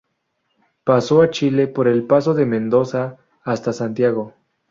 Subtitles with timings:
[0.83, 4.33] Pasa a Chile por el paso de Mendoza hasta Santiago.